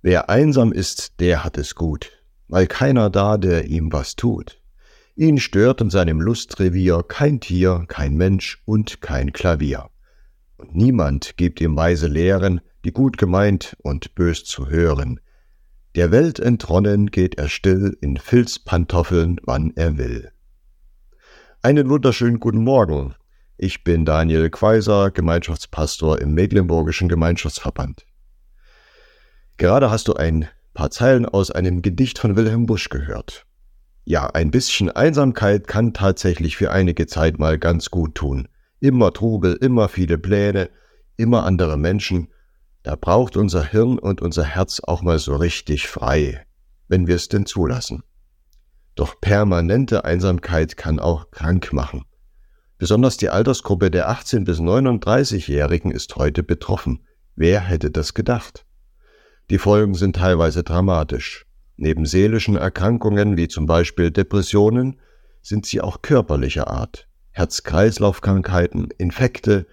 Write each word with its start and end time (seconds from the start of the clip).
Wer 0.00 0.30
einsam 0.30 0.72
ist, 0.72 1.18
der 1.18 1.42
hat 1.42 1.58
es 1.58 1.74
gut, 1.74 2.12
weil 2.46 2.66
keiner 2.68 3.10
da, 3.10 3.36
der 3.36 3.64
ihm 3.66 3.92
was 3.92 4.14
tut. 4.14 4.60
Ihn 5.16 5.38
stört 5.38 5.80
in 5.80 5.90
seinem 5.90 6.20
Lustrevier 6.20 7.02
kein 7.02 7.40
Tier, 7.40 7.84
kein 7.88 8.14
Mensch 8.14 8.62
und 8.64 9.00
kein 9.00 9.32
Klavier. 9.32 9.90
Und 10.56 10.76
niemand 10.76 11.36
gibt 11.36 11.60
ihm 11.60 11.74
weise 11.74 12.06
Lehren, 12.06 12.60
die 12.84 12.92
gut 12.92 13.18
gemeint 13.18 13.76
und 13.82 14.14
bös 14.14 14.44
zu 14.44 14.68
hören. 14.68 15.18
Der 15.96 16.12
Welt 16.12 16.38
entronnen 16.38 17.10
geht 17.10 17.36
er 17.36 17.48
still 17.48 17.96
in 18.00 18.16
Filzpantoffeln, 18.16 19.40
wann 19.42 19.72
er 19.74 19.98
will. 19.98 20.30
Einen 21.60 21.88
wunderschönen 21.88 22.38
guten 22.38 22.62
Morgen. 22.62 23.16
Ich 23.56 23.82
bin 23.82 24.04
Daniel 24.04 24.48
Quaiser, 24.50 25.10
Gemeinschaftspastor 25.10 26.20
im 26.20 26.34
Mecklenburgischen 26.34 27.08
Gemeinschaftsverband. 27.08 28.07
Gerade 29.58 29.90
hast 29.90 30.06
du 30.06 30.14
ein 30.14 30.48
paar 30.72 30.92
Zeilen 30.92 31.26
aus 31.26 31.50
einem 31.50 31.82
Gedicht 31.82 32.20
von 32.20 32.36
Wilhelm 32.36 32.66
Busch 32.66 32.90
gehört. 32.90 33.44
Ja, 34.04 34.28
ein 34.28 34.52
bisschen 34.52 34.88
Einsamkeit 34.88 35.66
kann 35.66 35.92
tatsächlich 35.92 36.56
für 36.56 36.70
einige 36.70 37.08
Zeit 37.08 37.40
mal 37.40 37.58
ganz 37.58 37.90
gut 37.90 38.14
tun. 38.14 38.46
Immer 38.78 39.12
Trubel, 39.12 39.54
immer 39.54 39.88
viele 39.88 40.16
Pläne, 40.16 40.70
immer 41.16 41.44
andere 41.44 41.76
Menschen. 41.76 42.28
Da 42.84 42.94
braucht 42.94 43.36
unser 43.36 43.64
Hirn 43.64 43.98
und 43.98 44.22
unser 44.22 44.44
Herz 44.44 44.80
auch 44.86 45.02
mal 45.02 45.18
so 45.18 45.34
richtig 45.34 45.88
frei, 45.88 46.46
wenn 46.86 47.08
wir 47.08 47.16
es 47.16 47.26
denn 47.26 47.44
zulassen. 47.44 48.04
Doch 48.94 49.20
permanente 49.20 50.04
Einsamkeit 50.04 50.76
kann 50.76 51.00
auch 51.00 51.32
krank 51.32 51.72
machen. 51.72 52.04
Besonders 52.78 53.16
die 53.16 53.28
Altersgruppe 53.28 53.90
der 53.90 54.08
18 54.08 54.44
bis 54.44 54.60
39-Jährigen 54.60 55.90
ist 55.90 56.14
heute 56.14 56.44
betroffen. 56.44 57.04
Wer 57.34 57.60
hätte 57.60 57.90
das 57.90 58.14
gedacht? 58.14 58.64
Die 59.50 59.58
Folgen 59.58 59.94
sind 59.94 60.16
teilweise 60.16 60.62
dramatisch. 60.62 61.46
Neben 61.76 62.04
seelischen 62.04 62.56
Erkrankungen 62.56 63.36
wie 63.38 63.48
zum 63.48 63.64
Beispiel 63.66 64.10
Depressionen 64.10 65.00
sind 65.40 65.64
sie 65.64 65.80
auch 65.80 66.02
körperlicher 66.02 66.68
Art. 66.68 67.08
Herz-Kreislauf-Krankheiten, 67.30 68.88
Infekte 68.98 69.66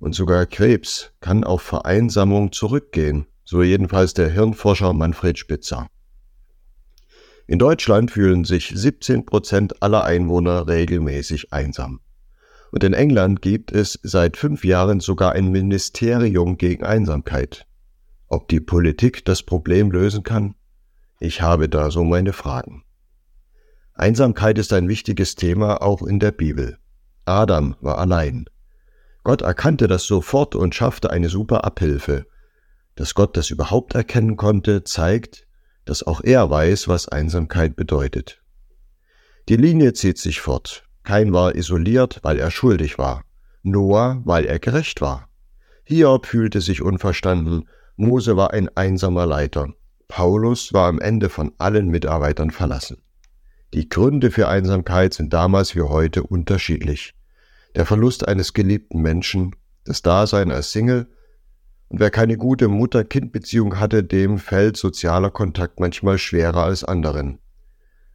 und 0.00 0.14
sogar 0.14 0.46
Krebs 0.46 1.12
kann 1.20 1.44
auf 1.44 1.62
Vereinsamung 1.62 2.50
zurückgehen, 2.50 3.26
so 3.44 3.62
jedenfalls 3.62 4.14
der 4.14 4.28
Hirnforscher 4.28 4.92
Manfred 4.92 5.38
Spitzer. 5.38 5.86
In 7.46 7.60
Deutschland 7.60 8.10
fühlen 8.10 8.44
sich 8.44 8.72
17 8.74 9.24
Prozent 9.26 9.82
aller 9.82 10.04
Einwohner 10.04 10.66
regelmäßig 10.66 11.52
einsam. 11.52 12.00
Und 12.72 12.82
in 12.82 12.94
England 12.94 13.42
gibt 13.42 13.70
es 13.70 14.00
seit 14.02 14.36
fünf 14.36 14.64
Jahren 14.64 14.98
sogar 14.98 15.32
ein 15.32 15.52
Ministerium 15.52 16.56
gegen 16.56 16.84
Einsamkeit. 16.84 17.66
Ob 18.32 18.48
die 18.48 18.60
Politik 18.60 19.26
das 19.26 19.42
Problem 19.42 19.90
lösen 19.90 20.22
kann? 20.22 20.54
Ich 21.20 21.42
habe 21.42 21.68
da 21.68 21.90
so 21.90 22.02
meine 22.02 22.32
Fragen. 22.32 22.82
Einsamkeit 23.92 24.56
ist 24.56 24.72
ein 24.72 24.88
wichtiges 24.88 25.34
Thema 25.34 25.82
auch 25.82 26.00
in 26.00 26.18
der 26.18 26.32
Bibel. 26.32 26.78
Adam 27.26 27.76
war 27.82 27.98
allein. 27.98 28.46
Gott 29.22 29.42
erkannte 29.42 29.86
das 29.86 30.04
sofort 30.04 30.54
und 30.54 30.74
schaffte 30.74 31.10
eine 31.10 31.28
super 31.28 31.64
Abhilfe. 31.64 32.24
Dass 32.94 33.12
Gott 33.12 33.36
das 33.36 33.50
überhaupt 33.50 33.94
erkennen 33.94 34.38
konnte, 34.38 34.82
zeigt, 34.82 35.46
dass 35.84 36.02
auch 36.02 36.22
er 36.24 36.48
weiß, 36.48 36.88
was 36.88 37.10
Einsamkeit 37.10 37.76
bedeutet. 37.76 38.40
Die 39.50 39.56
Linie 39.56 39.92
zieht 39.92 40.16
sich 40.16 40.40
fort. 40.40 40.88
Kein 41.02 41.34
war 41.34 41.54
isoliert, 41.54 42.20
weil 42.22 42.38
er 42.38 42.50
schuldig 42.50 42.96
war. 42.96 43.24
Noah, 43.62 44.22
weil 44.24 44.46
er 44.46 44.58
gerecht 44.58 45.02
war. 45.02 45.28
Hiob 45.84 46.24
fühlte 46.24 46.62
sich 46.62 46.80
unverstanden 46.80 47.68
Mose 48.02 48.36
war 48.36 48.52
ein 48.52 48.68
einsamer 48.76 49.26
Leiter. 49.26 49.72
Paulus 50.08 50.72
war 50.72 50.88
am 50.88 50.98
Ende 50.98 51.28
von 51.28 51.52
allen 51.58 51.88
Mitarbeitern 51.88 52.50
verlassen. 52.50 52.98
Die 53.72 53.88
Gründe 53.88 54.30
für 54.30 54.48
Einsamkeit 54.48 55.14
sind 55.14 55.32
damals 55.32 55.74
wie 55.76 55.82
heute 55.82 56.24
unterschiedlich. 56.24 57.14
Der 57.76 57.86
Verlust 57.86 58.26
eines 58.26 58.52
geliebten 58.52 59.00
Menschen, 59.00 59.54
das 59.84 60.02
Dasein 60.02 60.50
als 60.50 60.72
Single, 60.72 61.06
und 61.88 62.00
wer 62.00 62.10
keine 62.10 62.36
gute 62.36 62.68
Mutter-Kind-Beziehung 62.68 63.78
hatte, 63.78 64.02
dem 64.02 64.38
fällt 64.38 64.76
sozialer 64.76 65.30
Kontakt 65.30 65.78
manchmal 65.78 66.18
schwerer 66.18 66.64
als 66.64 66.84
anderen. 66.84 67.38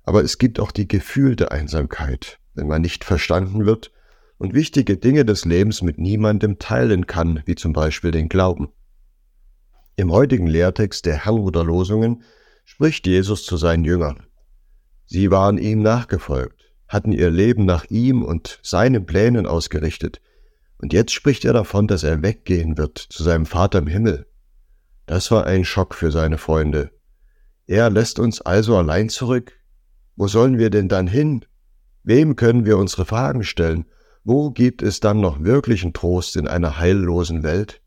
Aber 0.04 0.24
es 0.24 0.38
gibt 0.38 0.60
auch 0.60 0.72
die 0.72 0.88
gefühlte 0.88 1.52
Einsamkeit, 1.52 2.40
wenn 2.56 2.68
man 2.68 2.82
nicht 2.82 3.04
verstanden 3.04 3.66
wird 3.66 3.92
und 4.38 4.54
wichtige 4.54 4.98
Dinge 4.98 5.26
des 5.26 5.46
Lebens 5.46 5.82
mit 5.82 5.98
niemandem 5.98 6.60
teilen 6.60 7.08
kann, 7.08 7.42
wie 7.46 7.56
zum 7.56 7.74
Beispiel 7.74 8.12
den 8.12 8.30
Glauben. 8.30 8.70
Im 10.00 10.12
heutigen 10.12 10.46
Lehrtext 10.46 11.08
der 11.08 11.26
Herrnhuter 11.26 11.64
Losungen 11.64 12.22
spricht 12.66 13.08
Jesus 13.08 13.46
zu 13.46 13.58
seinen 13.58 13.84
Jüngern. 13.84 14.28
Sie 15.08 15.32
waren 15.32 15.58
ihm 15.58 15.82
nachgefolgt, 15.82 16.72
hatten 16.88 17.12
ihr 17.12 17.32
Leben 17.32 17.66
nach 17.66 17.86
ihm 17.90 18.22
und 18.22 18.60
seinen 18.62 19.08
Plänen 19.08 19.48
ausgerichtet, 19.48 20.22
und 20.78 20.94
jetzt 20.94 21.14
spricht 21.14 21.46
er 21.46 21.54
davon, 21.54 21.88
dass 21.88 22.04
er 22.04 22.22
weggehen 22.22 22.78
wird 22.78 23.00
zu 23.00 23.24
seinem 23.24 23.48
Vater 23.48 23.80
im 23.80 23.88
Himmel. 23.88 24.28
Das 25.08 25.32
war 25.32 25.48
ein 25.48 25.66
Schock 25.66 25.96
für 25.96 26.12
seine 26.12 26.38
Freunde. 26.38 26.92
Er 27.66 27.90
lässt 27.90 28.20
uns 28.20 28.40
also 28.40 28.78
allein 28.78 29.10
zurück. 29.10 29.54
Wo 30.16 30.28
sollen 30.28 30.60
wir 30.60 30.70
denn 30.70 30.90
dann 30.90 31.08
hin? 31.08 31.44
Wem 32.04 32.36
können 32.36 32.66
wir 32.66 32.78
unsere 32.78 33.06
Fragen 33.06 33.44
stellen? 33.44 33.86
Wo 34.24 34.52
gibt 34.52 34.84
es 34.84 35.00
dann 35.00 35.22
noch 35.22 35.44
wirklichen 35.44 35.92
Trost 35.92 36.36
in 36.36 36.48
einer 36.48 36.78
heillosen 36.78 37.42
Welt? 37.42 37.82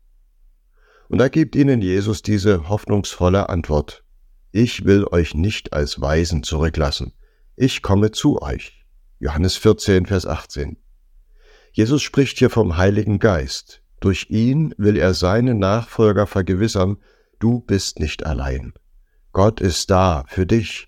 Und 1.11 1.17
da 1.17 1.27
gibt 1.27 1.57
ihnen 1.57 1.81
Jesus 1.81 2.21
diese 2.21 2.69
hoffnungsvolle 2.69 3.49
Antwort. 3.49 4.05
Ich 4.53 4.85
will 4.85 5.05
euch 5.11 5.35
nicht 5.35 5.73
als 5.73 5.99
Weisen 5.99 6.41
zurücklassen. 6.41 7.11
Ich 7.57 7.81
komme 7.81 8.11
zu 8.11 8.41
euch. 8.41 8.85
Johannes 9.19 9.57
14, 9.57 10.05
Vers 10.05 10.25
18. 10.25 10.77
Jesus 11.73 12.01
spricht 12.01 12.37
hier 12.37 12.49
vom 12.49 12.77
Heiligen 12.77 13.19
Geist. 13.19 13.83
Durch 13.99 14.27
ihn 14.29 14.73
will 14.77 14.95
er 14.95 15.13
seine 15.13 15.53
Nachfolger 15.53 16.27
vergewissern, 16.27 16.95
du 17.39 17.59
bist 17.59 17.99
nicht 17.99 18.25
allein. 18.25 18.71
Gott 19.33 19.59
ist 19.59 19.89
da 19.89 20.23
für 20.29 20.45
dich. 20.45 20.87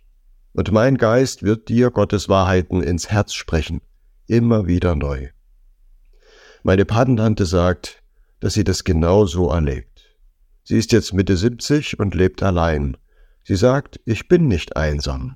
Und 0.54 0.72
mein 0.72 0.98
Geist 0.98 1.44
wird 1.44 1.68
dir 1.68 1.92
Gottes 1.92 2.30
Wahrheiten 2.30 2.82
ins 2.82 3.10
Herz 3.10 3.34
sprechen, 3.34 3.82
immer 4.28 4.68
wieder 4.68 4.96
neu. 4.96 5.28
Meine 6.64 6.86
Patentante 6.86 7.46
sagt, 7.46 8.02
dass 8.40 8.54
sie 8.54 8.64
das 8.64 8.86
genau 8.86 9.26
so 9.26 9.50
erlebt. 9.50 9.93
Sie 10.64 10.78
ist 10.78 10.92
jetzt 10.94 11.14
Mitte 11.14 11.36
70 11.36 12.00
und 12.00 12.16
lebt 12.16 12.42
allein. 12.42 12.96
Sie 13.44 13.56
sagt, 13.56 14.00
ich 14.06 14.30
bin 14.30 14.48
nicht 14.48 14.78
einsam. 14.78 15.36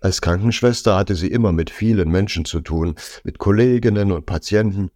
Als 0.00 0.20
Krankenschwester 0.20 0.96
hatte 0.96 1.14
sie 1.14 1.28
immer 1.28 1.52
mit 1.52 1.70
vielen 1.70 2.10
Menschen 2.10 2.44
zu 2.44 2.60
tun, 2.60 2.94
mit 3.24 3.38
Kolleginnen 3.38 4.12
und 4.12 4.26
Patienten. 4.26 4.90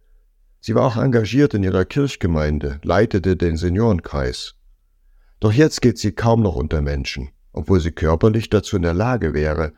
Sie 0.61 0.75
war 0.75 0.83
auch 0.85 0.97
engagiert 0.97 1.53
in 1.53 1.63
ihrer 1.63 1.85
Kirchgemeinde, 1.85 2.79
leitete 2.83 3.35
den 3.35 3.57
Seniorenkreis. 3.57 4.55
Doch 5.39 5.51
jetzt 5.51 5.81
geht 5.81 5.97
sie 5.97 6.11
kaum 6.11 6.41
noch 6.41 6.55
unter 6.55 6.81
Menschen, 6.81 7.29
obwohl 7.51 7.79
sie 7.79 7.91
körperlich 7.91 8.49
dazu 8.49 8.75
in 8.75 8.81
der 8.83 8.93
Lage 8.93 9.33
wäre. 9.33 9.73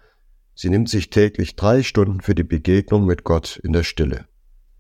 Sie 0.55 0.69
nimmt 0.69 0.89
sich 0.89 1.09
täglich 1.09 1.55
drei 1.55 1.83
Stunden 1.83 2.21
für 2.21 2.35
die 2.35 2.43
Begegnung 2.43 3.05
mit 3.05 3.23
Gott 3.23 3.59
in 3.63 3.73
der 3.73 3.83
Stille. 3.83 4.25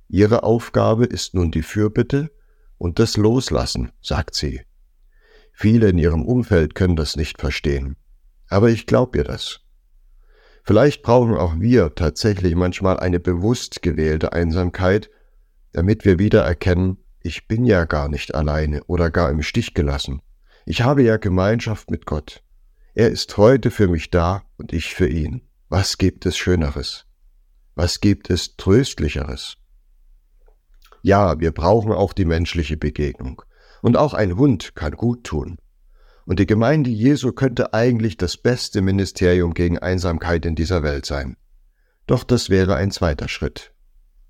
Ihre 0.09 0.43
Aufgabe 0.43 1.05
ist 1.05 1.33
nun 1.33 1.51
die 1.51 1.61
Fürbitte 1.61 2.31
und 2.77 2.99
das 2.99 3.17
Loslassen, 3.17 3.91
sagt 4.01 4.35
sie. 4.35 4.61
Viele 5.59 5.89
in 5.89 5.97
ihrem 5.97 6.23
Umfeld 6.23 6.75
können 6.75 6.95
das 6.95 7.15
nicht 7.15 7.41
verstehen. 7.41 7.95
Aber 8.47 8.69
ich 8.69 8.85
glaube 8.85 9.17
ihr 9.17 9.23
das. 9.23 9.61
Vielleicht 10.63 11.01
brauchen 11.01 11.35
auch 11.35 11.59
wir 11.59 11.95
tatsächlich 11.95 12.53
manchmal 12.53 12.99
eine 12.99 13.19
bewusst 13.19 13.81
gewählte 13.81 14.33
Einsamkeit, 14.33 15.09
damit 15.73 16.05
wir 16.05 16.19
wieder 16.19 16.43
erkennen, 16.43 16.97
ich 17.23 17.47
bin 17.47 17.65
ja 17.65 17.85
gar 17.85 18.07
nicht 18.07 18.35
alleine 18.35 18.83
oder 18.83 19.09
gar 19.09 19.31
im 19.31 19.41
Stich 19.41 19.73
gelassen. 19.73 20.21
Ich 20.67 20.83
habe 20.83 21.01
ja 21.01 21.17
Gemeinschaft 21.17 21.89
mit 21.89 22.05
Gott. 22.05 22.43
Er 22.93 23.09
ist 23.09 23.35
heute 23.37 23.71
für 23.71 23.87
mich 23.87 24.11
da 24.11 24.43
und 24.57 24.73
ich 24.73 24.93
für 24.93 25.07
ihn. 25.07 25.41
Was 25.69 25.97
gibt 25.97 26.27
es 26.27 26.37
Schöneres? 26.37 27.07
Was 27.73 27.99
gibt 27.99 28.29
es 28.29 28.57
Tröstlicheres? 28.57 29.57
Ja, 31.01 31.39
wir 31.39 31.51
brauchen 31.51 31.93
auch 31.93 32.13
die 32.13 32.25
menschliche 32.25 32.77
Begegnung. 32.77 33.41
Und 33.81 33.97
auch 33.97 34.13
ein 34.13 34.37
Hund 34.37 34.75
kann 34.75 34.93
gut 34.93 35.23
tun. 35.23 35.57
Und 36.25 36.39
die 36.39 36.45
Gemeinde 36.45 36.89
Jesu 36.89 37.31
könnte 37.31 37.73
eigentlich 37.73 38.17
das 38.17 38.37
beste 38.37 38.81
Ministerium 38.81 39.53
gegen 39.53 39.79
Einsamkeit 39.79 40.45
in 40.45 40.55
dieser 40.55 40.83
Welt 40.83 41.05
sein. 41.05 41.37
Doch 42.05 42.23
das 42.23 42.49
wäre 42.49 42.75
ein 42.75 42.91
zweiter 42.91 43.27
Schritt. 43.27 43.73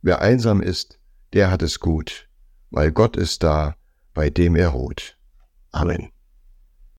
Wer 0.02 0.22
einsam 0.22 0.62
ist, 0.62 1.00
der 1.34 1.52
hat 1.52 1.62
es 1.62 1.80
gut, 1.80 2.28
weil 2.70 2.92
Gott 2.92 3.18
ist 3.18 3.44
da, 3.44 3.76
bei 4.14 4.30
dem 4.30 4.56
er 4.56 4.70
ruht. 4.70 5.18
Amen. 5.72 6.10